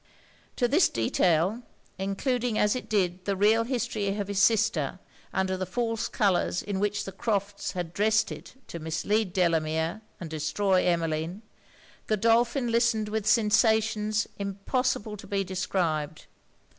To 0.55 0.67
this 0.67 0.89
detail, 0.89 1.61
including 1.99 2.57
as 2.57 2.75
it 2.75 2.89
did 2.89 3.23
the 3.25 3.35
real 3.35 3.65
history 3.65 4.17
of 4.17 4.29
his 4.29 4.39
sister 4.41 4.97
under 5.31 5.55
the 5.55 5.67
false 5.67 6.07
colours 6.07 6.63
in 6.63 6.79
which 6.79 7.03
the 7.03 7.11
Crofts' 7.11 7.73
had 7.73 7.93
drest 7.93 8.31
it 8.31 8.55
to 8.69 8.79
mislead 8.79 9.31
Delamere 9.31 10.01
and 10.19 10.27
destroy 10.27 10.85
Emmeline, 10.87 11.43
Godolphin 12.07 12.71
listened 12.71 13.09
with 13.09 13.27
sensations 13.27 14.25
impossible 14.39 15.17
to 15.17 15.27
be 15.27 15.43
described. 15.43 16.25